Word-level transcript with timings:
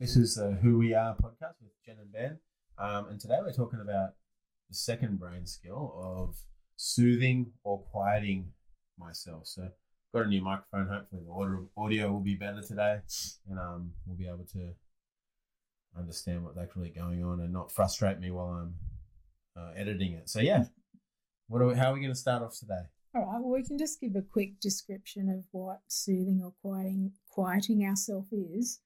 This 0.00 0.14
is 0.14 0.36
the 0.36 0.52
Who 0.62 0.78
We 0.78 0.94
Are 0.94 1.16
podcast 1.16 1.54
with 1.60 1.72
Jen 1.84 1.96
and 2.00 2.12
Ben. 2.12 2.38
Um, 2.78 3.08
and 3.08 3.18
today 3.18 3.38
we're 3.42 3.52
talking 3.52 3.80
about 3.80 4.10
the 4.68 4.76
second 4.76 5.18
brain 5.18 5.44
skill 5.44 5.92
of 6.00 6.36
soothing 6.76 7.50
or 7.64 7.80
quieting 7.80 8.52
myself. 8.96 9.48
So, 9.48 9.70
got 10.14 10.26
a 10.26 10.28
new 10.28 10.40
microphone. 10.40 10.86
Hopefully, 10.86 11.22
the 11.26 11.32
audio, 11.32 11.68
audio 11.76 12.12
will 12.12 12.20
be 12.20 12.36
better 12.36 12.62
today, 12.62 12.98
and 13.50 13.58
um, 13.58 13.90
we'll 14.06 14.16
be 14.16 14.28
able 14.28 14.46
to 14.52 14.70
understand 15.98 16.44
what's 16.44 16.58
actually 16.58 16.90
going 16.90 17.24
on 17.24 17.40
and 17.40 17.52
not 17.52 17.72
frustrate 17.72 18.20
me 18.20 18.30
while 18.30 18.50
I'm 18.50 18.74
uh, 19.60 19.72
editing 19.74 20.12
it. 20.12 20.28
So, 20.28 20.38
yeah, 20.38 20.66
what 21.48 21.60
are 21.60 21.66
we, 21.66 21.74
how 21.74 21.90
are 21.90 21.94
we 21.94 22.00
going 22.00 22.12
to 22.12 22.18
start 22.20 22.44
off 22.44 22.56
today? 22.56 22.86
All 23.16 23.22
right, 23.22 23.40
well, 23.40 23.50
we 23.50 23.64
can 23.64 23.78
just 23.78 24.00
give 24.00 24.14
a 24.14 24.22
quick 24.22 24.60
description 24.60 25.28
of 25.28 25.42
what 25.50 25.80
soothing 25.88 26.40
or 26.44 26.52
quieting, 26.62 27.14
quieting 27.28 27.84
ourselves 27.84 28.32
is. 28.32 28.78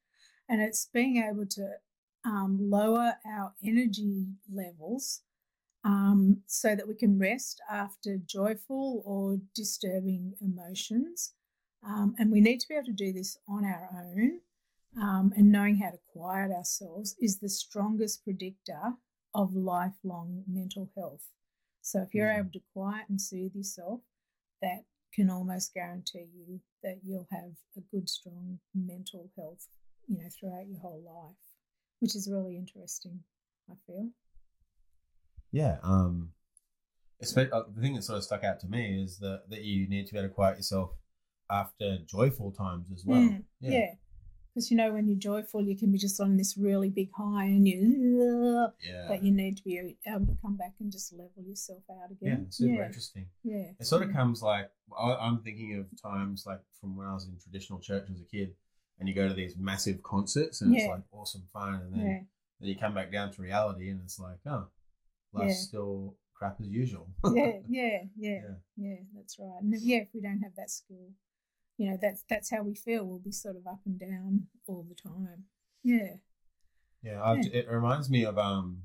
And 0.48 0.60
it's 0.60 0.88
being 0.92 1.16
able 1.16 1.46
to 1.46 1.76
um, 2.24 2.58
lower 2.60 3.14
our 3.26 3.54
energy 3.64 4.26
levels 4.52 5.22
um, 5.84 6.42
so 6.46 6.74
that 6.76 6.86
we 6.86 6.94
can 6.94 7.18
rest 7.18 7.60
after 7.70 8.16
joyful 8.18 9.02
or 9.04 9.38
disturbing 9.54 10.34
emotions. 10.40 11.34
Um, 11.84 12.14
and 12.18 12.30
we 12.30 12.40
need 12.40 12.60
to 12.60 12.68
be 12.68 12.74
able 12.74 12.86
to 12.86 12.92
do 12.92 13.12
this 13.12 13.36
on 13.48 13.64
our 13.64 13.88
own. 13.92 14.40
Um, 15.00 15.32
and 15.36 15.50
knowing 15.50 15.78
how 15.78 15.90
to 15.90 15.98
quiet 16.12 16.52
ourselves 16.52 17.16
is 17.18 17.38
the 17.38 17.48
strongest 17.48 18.22
predictor 18.24 18.94
of 19.34 19.54
lifelong 19.54 20.44
mental 20.46 20.90
health. 20.94 21.30
So 21.80 22.02
if 22.02 22.14
you're 22.14 22.28
Mhm. 22.28 22.38
able 22.40 22.50
to 22.52 22.60
quiet 22.72 23.08
and 23.08 23.20
soothe 23.20 23.56
yourself, 23.56 24.02
that 24.60 24.84
can 25.12 25.30
almost 25.30 25.72
guarantee 25.74 26.28
you 26.34 26.60
that 26.82 27.02
you'll 27.02 27.26
have 27.30 27.56
a 27.76 27.80
good, 27.80 28.08
strong 28.08 28.60
mental 28.74 29.30
health, 29.36 29.68
you 30.06 30.18
know, 30.18 30.28
throughout 30.38 30.66
your 30.68 30.78
whole 30.80 31.02
life, 31.04 31.36
which 32.00 32.14
is 32.16 32.28
really 32.30 32.56
interesting. 32.56 33.20
I 33.70 33.74
feel. 33.86 34.08
Yeah. 35.52 35.78
Um, 35.82 36.32
espe- 37.22 37.52
uh, 37.52 37.62
the 37.74 37.80
thing 37.80 37.94
that 37.94 38.02
sort 38.02 38.18
of 38.18 38.24
stuck 38.24 38.44
out 38.44 38.60
to 38.60 38.66
me 38.68 39.02
is 39.02 39.18
that, 39.18 39.42
that 39.50 39.62
you 39.62 39.88
need 39.88 40.06
to 40.06 40.12
be 40.12 40.18
able 40.18 40.28
to 40.28 40.34
quiet 40.34 40.56
yourself 40.56 40.90
after 41.50 41.98
joyful 42.06 42.50
times 42.50 42.90
as 42.92 43.04
well. 43.06 43.20
Mm, 43.20 43.44
yeah. 43.60 43.94
Because 44.54 44.70
you 44.70 44.76
know, 44.76 44.92
when 44.92 45.06
you're 45.08 45.16
joyful, 45.18 45.62
you 45.62 45.76
can 45.78 45.90
be 45.92 45.96
just 45.98 46.20
on 46.20 46.36
this 46.36 46.58
really 46.58 46.90
big 46.90 47.08
high, 47.16 47.44
and 47.44 47.66
you, 47.66 48.68
Yeah. 48.86 49.06
but 49.08 49.22
you 49.22 49.32
need 49.32 49.56
to 49.56 49.62
be 49.64 49.96
able 50.06 50.26
to 50.26 50.36
come 50.42 50.56
back 50.58 50.74
and 50.78 50.92
just 50.92 51.10
level 51.12 51.42
yourself 51.46 51.82
out 51.90 52.10
again. 52.10 52.40
Yeah, 52.44 52.50
super 52.50 52.72
yeah, 52.74 52.86
interesting. 52.86 53.26
yeah. 53.44 53.70
It 53.80 53.86
sort 53.86 54.02
of 54.02 54.12
comes 54.12 54.42
like 54.42 54.70
I- 54.98 55.14
I'm 55.14 55.40
thinking 55.42 55.78
of 55.78 55.86
times 56.02 56.44
like 56.46 56.60
from 56.80 56.96
when 56.96 57.06
I 57.06 57.14
was 57.14 57.26
in 57.28 57.38
traditional 57.38 57.78
church 57.80 58.08
as 58.10 58.20
a 58.20 58.24
kid, 58.24 58.54
and 59.02 59.08
you 59.08 59.14
go 59.16 59.26
to 59.26 59.34
these 59.34 59.56
massive 59.56 60.00
concerts, 60.04 60.60
and 60.62 60.72
it's 60.76 60.86
like 60.86 61.02
awesome 61.10 61.42
fun, 61.52 61.74
and 61.74 61.92
then 61.92 62.06
Yeah, 62.06 62.20
then 62.60 62.68
you 62.68 62.76
come 62.76 62.94
back 62.94 63.10
down 63.10 63.32
to 63.32 63.42
reality, 63.42 63.90
and 63.90 64.00
it's 64.00 64.20
like, 64.20 64.38
oh, 64.46 64.68
life's 65.32 65.54
Yeah. 65.54 65.60
still 65.68 66.16
crap 66.34 66.60
as 66.60 66.68
usual. 66.68 67.08
yeah, 67.34 67.58
yeah, 67.68 68.04
yeah, 68.16 68.30
Yeah. 68.44 68.54
yeah. 68.76 68.96
That's 69.14 69.36
right. 69.40 69.60
And 69.60 69.74
if- 69.74 69.82
yeah, 69.82 69.98
if 69.98 70.08
we 70.14 70.20
don't 70.20 70.38
have 70.40 70.54
that 70.56 70.70
skill, 70.70 71.10
you 71.78 71.90
know, 71.90 71.98
that's 72.00 72.22
that's 72.30 72.48
how 72.50 72.62
we 72.62 72.76
feel. 72.76 73.04
We'll 73.04 73.18
be 73.18 73.32
sort 73.32 73.56
of 73.56 73.66
up 73.66 73.80
and 73.86 73.98
down 73.98 74.46
all 74.68 74.84
the 74.88 74.94
time. 74.94 75.46
Yeah. 75.82 76.14
Yeah, 77.02 77.34
Yeah. 77.34 77.50
it 77.52 77.68
reminds 77.68 78.08
me 78.08 78.24
of 78.24 78.38
um 78.38 78.84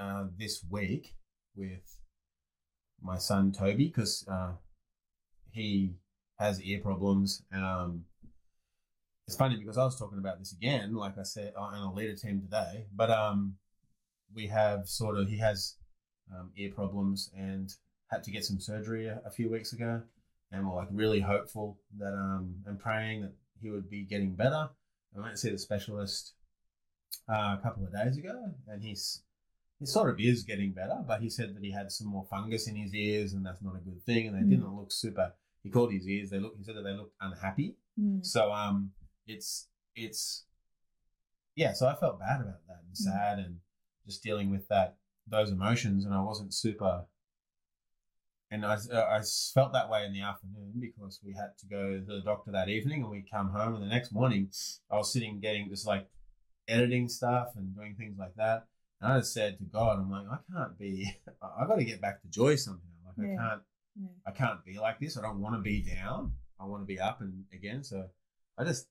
uh, 0.00 0.26
this 0.36 0.64
week 0.68 1.14
with 1.54 1.96
my 3.00 3.16
son 3.18 3.52
Toby 3.52 3.86
because 3.86 4.26
uh, 4.28 4.54
he 5.52 5.94
has 6.38 6.60
ear 6.62 6.80
problems. 6.80 7.42
Um, 7.52 8.04
it's 9.26 9.36
funny 9.36 9.56
because 9.56 9.76
I 9.76 9.84
was 9.84 9.98
talking 9.98 10.18
about 10.18 10.38
this 10.38 10.52
again, 10.52 10.94
like 10.94 11.18
I 11.18 11.24
said, 11.24 11.52
on 11.56 11.74
a 11.74 11.92
leader 11.92 12.14
team 12.14 12.40
today. 12.40 12.86
But 12.94 13.10
um, 13.10 13.56
we 14.34 14.46
have 14.46 14.86
sort 14.88 15.18
of 15.18 15.28
he 15.28 15.38
has 15.38 15.74
um, 16.32 16.50
ear 16.56 16.70
problems 16.72 17.30
and 17.36 17.72
had 18.10 18.22
to 18.24 18.30
get 18.30 18.44
some 18.44 18.60
surgery 18.60 19.06
a, 19.06 19.20
a 19.26 19.30
few 19.30 19.50
weeks 19.50 19.72
ago, 19.72 20.02
and 20.52 20.68
we're 20.68 20.76
like 20.76 20.88
really 20.92 21.20
hopeful 21.20 21.78
that 21.98 22.12
um 22.14 22.56
and 22.66 22.78
praying 22.78 23.22
that 23.22 23.32
he 23.60 23.70
would 23.70 23.90
be 23.90 24.04
getting 24.04 24.34
better. 24.34 24.68
I 25.16 25.20
went 25.20 25.32
to 25.32 25.38
see 25.38 25.50
the 25.50 25.58
specialist 25.58 26.34
uh, 27.28 27.56
a 27.58 27.60
couple 27.62 27.84
of 27.84 27.92
days 27.92 28.16
ago, 28.18 28.52
and 28.68 28.82
he's 28.82 29.22
he 29.80 29.86
sort 29.86 30.08
of 30.10 30.20
is 30.20 30.44
getting 30.44 30.72
better, 30.72 31.02
but 31.06 31.20
he 31.20 31.28
said 31.28 31.54
that 31.54 31.62
he 31.64 31.72
had 31.72 31.90
some 31.90 32.06
more 32.06 32.26
fungus 32.30 32.68
in 32.68 32.76
his 32.76 32.94
ears, 32.94 33.32
and 33.32 33.44
that's 33.44 33.60
not 33.62 33.74
a 33.76 33.80
good 33.80 34.00
thing. 34.04 34.28
And 34.28 34.36
they 34.36 34.42
Mm. 34.46 34.50
didn't 34.50 34.76
look 34.76 34.92
super. 34.92 35.34
He 35.64 35.70
called 35.70 35.92
his 35.92 36.06
ears. 36.06 36.30
They 36.30 36.38
look. 36.38 36.54
He 36.56 36.62
said 36.64 36.76
that 36.76 36.82
they 36.84 36.92
looked 36.92 37.14
unhappy. 37.20 37.74
Mm. 38.00 38.24
So 38.24 38.52
um, 38.52 38.92
it's 39.26 39.68
it's 39.94 40.44
yeah. 41.54 41.72
So 41.72 41.86
I 41.86 41.94
felt 41.94 42.20
bad 42.20 42.40
about 42.40 42.66
that 42.68 42.80
and 42.84 42.92
Mm. 42.92 42.96
sad 42.96 43.38
and 43.38 43.56
just 44.06 44.22
dealing 44.22 44.50
with 44.50 44.68
that 44.68 44.96
those 45.26 45.50
emotions, 45.50 46.04
and 46.04 46.14
I 46.14 46.20
wasn't 46.20 46.54
super. 46.54 47.04
And 48.48 48.64
I, 48.64 48.74
uh, 48.92 49.06
I 49.10 49.22
felt 49.54 49.72
that 49.72 49.90
way 49.90 50.04
in 50.06 50.12
the 50.12 50.20
afternoon 50.20 50.74
because 50.80 51.20
we 51.24 51.32
had 51.32 51.58
to 51.58 51.66
go 51.66 51.98
to 51.98 52.04
the 52.04 52.20
doctor 52.20 52.52
that 52.52 52.68
evening, 52.68 53.02
and 53.02 53.10
we 53.10 53.24
come 53.28 53.50
home, 53.50 53.74
and 53.74 53.82
the 53.82 53.88
next 53.88 54.12
morning 54.12 54.50
I 54.88 54.96
was 54.96 55.12
sitting 55.12 55.40
getting 55.40 55.68
this 55.68 55.84
like 55.84 56.06
editing 56.68 57.08
stuff 57.08 57.48
and 57.56 57.74
doing 57.74 57.96
things 57.96 58.16
like 58.18 58.34
that. 58.36 58.66
And 59.00 59.12
I 59.12 59.18
just 59.18 59.34
said 59.34 59.58
to 59.58 59.64
God, 59.64 59.98
I'm 59.98 60.10
like, 60.10 60.26
I 60.30 60.38
can't 60.52 60.78
be. 60.78 61.12
I 61.42 61.66
got 61.66 61.76
to 61.76 61.84
get 61.84 62.00
back 62.00 62.22
to 62.22 62.28
joy 62.28 62.54
somehow. 62.56 62.80
Like 63.04 63.26
I 63.26 63.36
can't. 63.36 63.62
Yeah. 64.00 64.08
I 64.26 64.30
can't 64.30 64.64
be 64.64 64.78
like 64.78 65.00
this. 65.00 65.18
I 65.18 65.22
don't 65.22 65.40
want 65.40 65.56
to 65.56 65.60
be 65.60 65.82
down. 65.82 66.32
I 66.60 66.64
want 66.66 66.82
to 66.82 66.86
be 66.86 67.00
up 67.00 67.20
and 67.20 67.44
again. 67.52 67.82
So 67.82 68.06
I 68.58 68.64
just, 68.64 68.86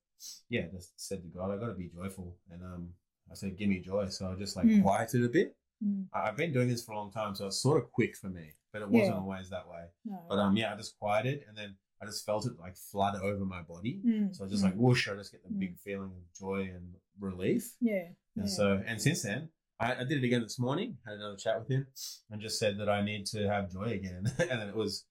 yeah, 0.49 0.67
just 0.71 0.99
said 0.99 1.21
to 1.23 1.27
God, 1.27 1.51
I 1.51 1.57
got 1.57 1.67
to 1.67 1.73
be 1.73 1.89
joyful. 1.93 2.37
And 2.51 2.61
um, 2.63 2.89
I 3.31 3.35
said, 3.35 3.57
give 3.57 3.69
me 3.69 3.79
joy. 3.79 4.07
So 4.09 4.31
I 4.31 4.35
just 4.39 4.55
like 4.55 4.65
Mm. 4.65 4.83
quieted 4.83 5.23
a 5.25 5.29
bit. 5.29 5.55
Mm. 5.83 6.05
I've 6.13 6.37
been 6.37 6.53
doing 6.53 6.69
this 6.69 6.83
for 6.85 6.93
a 6.93 6.97
long 6.97 7.11
time, 7.11 7.35
so 7.35 7.47
it's 7.47 7.61
sort 7.61 7.81
of 7.81 7.91
quick 7.91 8.15
for 8.15 8.29
me, 8.29 8.51
but 8.71 8.81
it 8.81 8.89
wasn't 8.89 9.15
Yeah. 9.15 9.21
always 9.21 9.49
that 9.49 9.67
way. 9.67 9.85
No. 10.05 10.19
But 10.29 10.39
um, 10.39 10.55
yeah, 10.55 10.73
I 10.73 10.77
just 10.77 10.97
quieted, 10.97 11.43
and 11.47 11.57
then 11.57 11.75
I 12.01 12.05
just 12.05 12.25
felt 12.25 12.45
it 12.45 12.57
like 12.59 12.75
flood 12.77 13.15
over 13.21 13.43
my 13.45 13.61
body. 13.61 14.01
Mm, 14.05 14.33
So 14.35 14.47
just 14.47 14.61
mm. 14.61 14.67
like 14.67 14.75
whoosh, 14.75 15.09
I 15.09 15.15
just 15.15 15.31
get 15.31 15.43
the 15.43 15.49
big 15.53 15.77
feeling 15.79 16.11
of 16.11 16.33
joy 16.39 16.69
and 16.73 16.95
relief. 17.19 17.75
yeah. 17.81 18.07
And 18.37 18.45
yeah. 18.47 18.55
so, 18.59 18.83
and 18.85 19.01
since 19.01 19.23
then, 19.23 19.49
I, 19.79 19.95
I 19.95 20.03
did 20.05 20.23
it 20.23 20.23
again 20.23 20.41
this 20.43 20.57
morning. 20.59 20.97
Had 21.05 21.15
another 21.15 21.35
chat 21.37 21.59
with 21.59 21.69
him, 21.69 21.87
and 22.29 22.41
just 22.41 22.57
said 22.59 22.77
that 22.79 22.87
I 22.89 23.01
need 23.03 23.25
to 23.27 23.47
have 23.49 23.71
joy 23.71 23.85
again, 23.99 24.23
and 24.39 24.49
then 24.49 24.69
it 24.69 24.75
was 24.75 25.05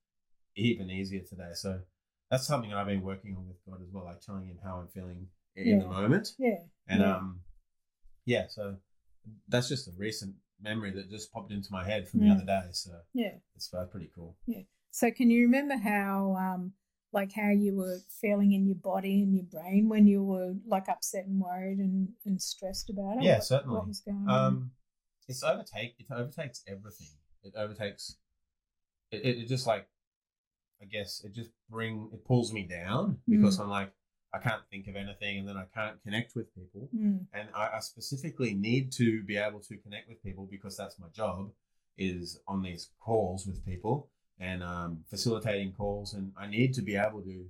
even 0.56 0.91
easier 0.91 1.20
today. 1.28 1.50
So 1.54 1.81
that's 2.34 2.46
something 2.46 2.72
I've 2.72 2.86
been 2.86 3.02
working 3.02 3.36
on 3.36 3.46
with 3.46 3.56
God 3.66 3.80
as 3.80 3.92
well, 3.92 4.04
like 4.04 4.20
telling 4.20 4.46
him 4.46 4.58
how 4.64 4.78
I'm 4.80 4.88
feeling 4.88 5.28
in 5.56 5.68
in 5.68 5.78
the 5.78 5.86
moment, 5.86 6.32
yeah. 6.38 6.56
and 6.88 7.00
yeah. 7.00 7.16
um, 7.16 7.40
yeah. 8.24 8.46
So 8.48 8.76
that's 9.48 9.68
just 9.68 9.86
a 9.86 9.92
recent 9.96 10.34
memory 10.60 10.90
that 10.92 11.10
just 11.10 11.32
popped 11.32 11.52
into 11.52 11.68
my 11.70 11.84
head 11.84 12.08
from 12.08 12.20
the 12.20 12.26
Mm. 12.26 12.34
other 12.36 12.44
day. 12.44 12.62
So 12.72 12.90
yeah. 13.12 13.34
it's 13.54 13.72
uh, 13.72 13.84
pretty 13.84 14.10
cool. 14.14 14.36
Yeah. 14.46 14.62
So 14.90 15.10
can 15.10 15.30
you 15.30 15.42
remember 15.42 15.76
how 15.76 16.36
um 16.36 16.72
like 17.12 17.32
how 17.32 17.50
you 17.50 17.76
were 17.76 17.98
feeling 18.20 18.52
in 18.52 18.66
your 18.66 18.76
body 18.76 19.22
and 19.22 19.34
your 19.34 19.44
brain 19.44 19.88
when 19.88 20.06
you 20.06 20.22
were 20.24 20.54
like 20.66 20.88
upset 20.88 21.26
and 21.26 21.40
worried 21.40 21.78
and, 21.78 22.08
and 22.24 22.42
stressed 22.42 22.90
about 22.90 23.18
it? 23.18 23.22
Yeah, 23.22 23.34
What- 23.34 23.44
certainly. 23.44 23.76
What 23.76 23.86
was 23.86 24.00
going 24.00 24.26
on? 24.28 24.46
Um, 24.46 24.70
it's 25.28 25.42
overtake. 25.44 25.94
It 25.98 26.06
overtakes 26.10 26.62
everything. 26.66 27.12
It 27.44 27.54
overtakes. 27.56 28.16
It, 29.12 29.24
it 29.24 29.48
just 29.48 29.66
like, 29.66 29.86
I 30.82 30.86
guess 30.86 31.22
it 31.24 31.32
just 31.32 31.50
bring 31.70 32.10
it 32.12 32.24
pulls 32.24 32.52
me 32.52 32.64
down 32.64 33.18
because 33.28 33.58
I'm 33.58 33.70
like 33.70 33.92
I 34.34 34.38
can't 34.38 34.62
think 34.68 34.88
of 34.88 34.96
anything, 34.96 35.38
and 35.38 35.48
then 35.48 35.56
I 35.56 35.66
can't 35.72 36.02
connect 36.02 36.34
with 36.34 36.52
people, 36.54 36.88
Mm, 36.94 37.26
and 37.32 37.48
I, 37.54 37.76
I 37.76 37.80
specifically 37.80 38.52
need 38.52 38.90
to 38.92 39.22
be 39.22 39.36
able 39.36 39.60
to 39.60 39.76
connect 39.76 40.08
with 40.08 40.22
people 40.24 40.48
because 40.50 40.76
that's 40.76 40.98
my 40.98 41.06
job, 41.14 41.52
is 41.96 42.40
on 42.48 42.62
these 42.62 42.90
calls 42.98 43.46
with 43.46 43.64
people 43.64 44.08
and 44.40 44.62
um, 44.64 45.04
facilitating 45.08 45.72
calls, 45.72 46.14
and 46.14 46.32
I 46.36 46.48
need 46.48 46.74
to 46.74 46.82
be 46.82 46.96
able 46.96 47.22
to 47.22 47.46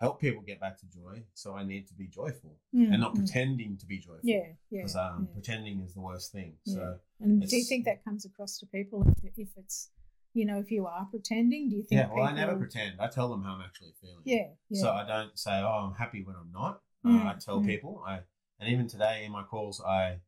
help 0.00 0.20
people 0.20 0.42
get 0.42 0.60
back 0.60 0.78
to 0.78 0.86
joy. 0.86 1.22
So 1.34 1.54
I 1.54 1.64
need 1.64 1.86
to 1.88 1.94
be 1.94 2.06
joyful 2.06 2.56
mm, 2.74 2.90
and 2.90 3.00
not 3.00 3.12
mm. 3.12 3.18
pretending 3.18 3.76
to 3.78 3.86
be 3.86 3.98
joyful. 3.98 4.20
Yeah, 4.22 4.48
yeah. 4.70 4.82
Because 4.82 4.96
um, 4.96 5.28
yeah. 5.28 5.34
pretending 5.34 5.80
is 5.80 5.94
the 5.94 6.00
worst 6.00 6.32
thing. 6.32 6.54
Yeah. 6.64 6.74
So 6.74 6.98
And 7.20 7.46
do 7.46 7.56
you 7.56 7.64
think 7.64 7.84
that 7.84 8.04
comes 8.04 8.24
across 8.24 8.58
to 8.58 8.66
people 8.66 9.04
if, 9.22 9.32
if 9.36 9.48
it's, 9.56 9.90
you 10.36 10.44
know, 10.44 10.58
if 10.58 10.70
you 10.70 10.86
are 10.86 11.06
pretending? 11.10 11.68
Do 11.68 11.76
you 11.76 11.82
think? 11.82 12.00
yeah, 12.00 12.08
well, 12.12 12.24
I 12.24 12.32
never 12.32 12.56
pretend. 12.56 13.00
I 13.00 13.08
tell 13.08 13.28
them 13.28 13.42
how 13.42 13.54
I'm 13.54 13.62
actually 13.62 13.92
feeling. 14.00 14.22
Yeah, 14.24 14.48
yeah. 14.68 14.80
So 14.80 14.90
I 14.90 15.06
don't 15.06 15.38
say, 15.38 15.60
"Oh, 15.60 15.88
I'm 15.88 15.94
happy" 15.94 16.22
when 16.22 16.36
I'm 16.36 16.50
not. 16.52 16.80
Mm, 17.04 17.24
uh, 17.24 17.28
I 17.30 17.34
tell 17.38 17.60
mm. 17.60 17.66
people. 17.66 18.02
I 18.06 18.20
and 18.58 18.70
even 18.70 18.86
today 18.88 19.24
in 19.24 19.32
my 19.32 19.42
calls, 19.42 19.80
I 19.80 20.18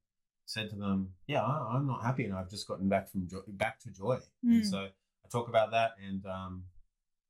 said 0.44 0.70
to 0.70 0.76
them, 0.76 1.14
"Yeah, 1.26 1.42
I, 1.42 1.74
I'm 1.76 1.86
not 1.86 2.02
happy, 2.02 2.24
and 2.24 2.34
I've 2.34 2.50
just 2.50 2.66
gotten 2.68 2.88
back 2.88 3.10
from 3.10 3.28
joy, 3.28 3.40
back 3.48 3.78
to 3.80 3.90
joy." 3.90 4.18
And 4.42 4.62
Mm. 4.62 4.64
so 4.70 4.78
I 4.78 5.28
talk 5.30 5.48
about 5.48 5.70
that, 5.72 5.92
and 6.06 6.24
um, 6.26 6.64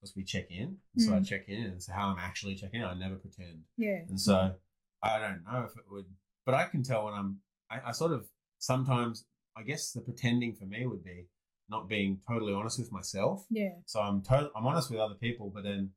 because 0.01 0.15
we 0.15 0.23
check 0.25 0.51
in, 0.51 0.79
so 0.97 1.13
I 1.15 1.19
Mm. 1.19 1.27
check 1.27 1.49
in 1.49 1.65
and 1.65 1.83
say 1.83 1.93
how 1.93 2.09
I'm 2.09 2.19
actually 2.19 2.55
checking 2.55 2.81
in. 2.81 2.87
I 2.87 2.95
never 2.95 3.17
pretend. 3.17 3.65
yeah. 3.77 4.01
And 4.09 4.21
so 4.21 4.55
I 5.03 5.19
don't 5.19 5.43
know 5.45 5.65
if 5.65 5.77
it 5.77 5.85
would, 5.91 6.07
but 6.45 6.55
I 6.55 6.65
can 6.65 6.83
tell 6.83 7.05
when 7.07 7.15
I'm, 7.15 7.41
I, 7.71 7.81
I 7.89 7.93
sort 7.93 8.13
of 8.13 8.29
sometimes, 8.59 9.25
I 9.57 9.63
guess 9.63 9.93
the 9.93 10.01
pretending 10.01 10.55
for 10.55 10.67
me 10.67 10.87
would 10.87 11.03
be 11.05 11.27
not 11.71 11.89
being 11.89 12.21
totally 12.27 12.53
honest 12.55 12.79
with 12.79 12.91
myself. 12.93 13.45
yeah. 13.51 13.75
So 13.87 14.01
I'm 14.01 14.23
I'm 14.31 14.67
honest 14.67 14.91
with 14.91 15.01
other 15.01 15.15
people, 15.17 15.51
but 15.55 15.65
then 15.65 15.91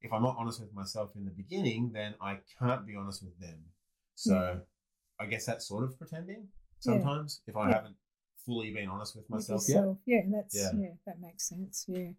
if 0.00 0.12
I'm 0.12 0.22
not 0.22 0.36
honest 0.38 0.60
with 0.60 0.72
myself 0.74 1.10
in 1.16 1.24
the 1.24 1.30
beginning, 1.30 1.92
then 1.92 2.14
I 2.20 2.38
can't 2.58 2.86
be 2.86 2.94
honest 2.96 3.22
with 3.24 3.38
them. 3.38 3.64
So 4.16 4.34
Yeah. 4.34 4.58
I 5.18 5.26
guess 5.26 5.46
that's 5.46 5.66
sort 5.68 5.84
of 5.84 5.96
pretending 5.98 6.48
Yeah. 6.84 6.92
sometimes 6.92 7.40
if 7.46 7.56
I 7.56 7.68
Yeah. 7.68 7.74
haven't 7.76 7.96
fully 8.44 8.72
been 8.74 8.88
honest 8.88 9.16
with 9.16 9.24
with 9.24 9.48
myself 9.48 9.62
yet. 9.68 9.84
Yeah, 10.04 10.22
that's 10.30 10.54
Yeah. 10.56 10.72
yeah. 10.78 10.94
that 11.06 11.20
makes 11.20 11.48
sense. 11.48 11.84
Yeah, 11.88 12.12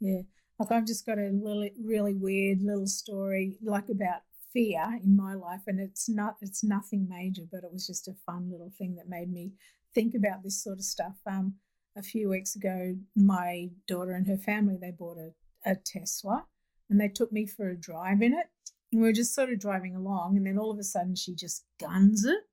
yeah. 0.00 0.22
Like 0.58 0.70
I've 0.70 0.86
just 0.86 1.06
got 1.06 1.18
a 1.18 1.30
really 1.32 1.72
really 1.82 2.14
weird 2.14 2.60
little 2.62 2.86
story 2.86 3.56
like 3.62 3.88
about 3.88 4.22
fear 4.52 4.98
in 5.02 5.16
my 5.16 5.34
life, 5.34 5.62
and 5.66 5.80
it's 5.80 6.08
not 6.08 6.36
it's 6.40 6.62
nothing 6.62 7.08
major, 7.08 7.42
but 7.50 7.64
it 7.64 7.72
was 7.72 7.86
just 7.86 8.06
a 8.08 8.14
fun 8.26 8.50
little 8.50 8.70
thing 8.78 8.94
that 8.96 9.08
made 9.08 9.30
me 9.32 9.52
think 9.94 10.14
about 10.14 10.42
this 10.42 10.62
sort 10.62 10.78
of 10.78 10.84
stuff. 10.84 11.16
Um, 11.26 11.58
a 11.96 12.02
few 12.02 12.28
weeks 12.28 12.56
ago, 12.56 12.96
my 13.16 13.68
daughter 13.86 14.12
and 14.12 14.26
her 14.26 14.38
family 14.38 14.76
they 14.80 14.92
bought 14.92 15.18
a, 15.18 15.32
a 15.70 15.76
Tesla, 15.76 16.46
and 16.88 17.00
they 17.00 17.08
took 17.08 17.32
me 17.32 17.46
for 17.46 17.70
a 17.70 17.76
drive 17.76 18.22
in 18.22 18.32
it. 18.32 18.46
And 18.92 19.00
we 19.00 19.08
were 19.08 19.12
just 19.12 19.34
sort 19.34 19.52
of 19.52 19.60
driving 19.60 19.94
along, 19.96 20.36
and 20.36 20.46
then 20.46 20.58
all 20.58 20.70
of 20.70 20.78
a 20.78 20.84
sudden 20.84 21.14
she 21.14 21.34
just 21.34 21.64
guns 21.78 22.24
it 22.24 22.44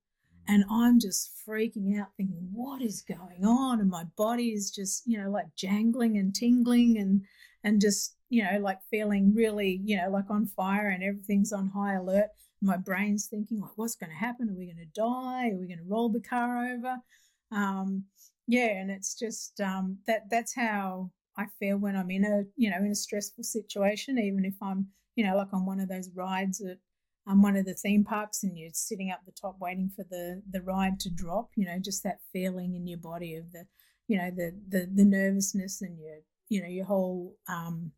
and 0.48 0.64
I'm 0.70 1.00
just 1.00 1.32
freaking 1.46 1.98
out, 2.00 2.08
thinking, 2.16 2.48
what 2.52 2.80
is 2.80 3.02
going 3.02 3.44
on? 3.44 3.80
And 3.80 3.90
my 3.90 4.04
body 4.16 4.50
is 4.50 4.70
just, 4.70 5.02
you 5.06 5.20
know, 5.20 5.30
like 5.30 5.46
jangling 5.56 6.18
and 6.18 6.34
tingling 6.34 6.98
and 6.98 7.22
and 7.64 7.80
just, 7.80 8.16
you 8.28 8.44
know, 8.44 8.58
like 8.60 8.78
feeling 8.90 9.34
really, 9.34 9.80
you 9.84 9.96
know, 9.96 10.08
like 10.08 10.30
on 10.30 10.46
fire 10.46 10.88
and 10.88 11.02
everything's 11.02 11.52
on 11.52 11.68
high 11.68 11.94
alert. 11.94 12.28
My 12.62 12.76
brain's 12.76 13.26
thinking, 13.26 13.60
like, 13.60 13.72
what's 13.76 13.96
going 13.96 14.10
to 14.10 14.16
happen? 14.16 14.48
Are 14.48 14.56
we 14.56 14.66
going 14.66 14.76
to 14.78 15.00
die? 15.00 15.50
Are 15.50 15.58
we 15.58 15.66
going 15.66 15.78
to 15.78 15.84
roll 15.88 16.08
the 16.08 16.20
car 16.20 16.64
over? 16.64 16.96
Um, 17.50 18.04
yeah, 18.46 18.68
and 18.80 18.90
it's 18.90 19.14
just 19.14 19.60
um, 19.60 19.98
that 20.06 20.30
that's 20.30 20.54
how 20.54 21.10
I 21.36 21.46
feel 21.58 21.76
when 21.78 21.96
I'm 21.96 22.10
in 22.10 22.24
a, 22.24 22.44
you 22.56 22.70
know, 22.70 22.78
in 22.78 22.90
a 22.90 22.94
stressful 22.94 23.44
situation, 23.44 24.18
even 24.18 24.44
if 24.44 24.54
I'm, 24.62 24.88
you 25.16 25.24
know, 25.26 25.36
like 25.36 25.52
on 25.52 25.66
one 25.66 25.80
of 25.80 25.88
those 25.88 26.10
rides 26.14 26.60
at 26.60 26.78
um, 27.26 27.42
one 27.42 27.56
of 27.56 27.66
the 27.66 27.74
theme 27.74 28.04
parks 28.04 28.42
and 28.42 28.56
you're 28.56 28.70
sitting 28.72 29.10
up 29.10 29.20
the 29.24 29.32
top 29.32 29.56
waiting 29.60 29.90
for 29.94 30.04
the 30.08 30.42
the 30.50 30.62
ride 30.62 31.00
to 31.00 31.10
drop 31.10 31.50
you 31.56 31.66
know 31.66 31.78
just 31.78 32.02
that 32.04 32.20
feeling 32.32 32.74
in 32.74 32.86
your 32.86 32.98
body 32.98 33.34
of 33.34 33.50
the 33.52 33.64
you 34.08 34.16
know 34.16 34.30
the 34.30 34.54
the, 34.68 34.88
the 34.94 35.04
nervousness 35.04 35.82
and 35.82 35.98
your 35.98 36.18
you 36.48 36.62
know 36.62 36.68
your 36.68 36.86
whole 36.86 37.34
um 37.48 37.90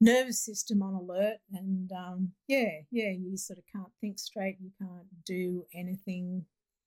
nervous 0.00 0.44
system 0.44 0.82
on 0.82 0.94
alert 0.94 1.38
and 1.52 1.90
um 1.92 2.32
yeah 2.46 2.80
yeah 2.90 3.10
you 3.10 3.36
sort 3.36 3.58
of 3.58 3.64
can't 3.72 3.92
think 4.00 4.18
straight 4.18 4.56
you 4.60 4.70
can't 4.78 5.06
do 5.24 5.64
anything 5.72 6.44